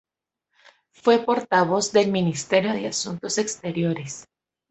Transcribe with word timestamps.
Fue 0.89 1.23
portavoz 1.23 1.91
del 1.91 2.11
Ministerio 2.11 2.73
de 2.73 2.87
Asuntos 2.87 3.37
Exteriores. 3.37 4.25